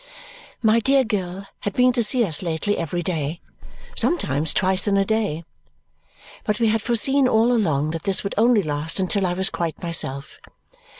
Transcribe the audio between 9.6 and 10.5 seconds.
myself.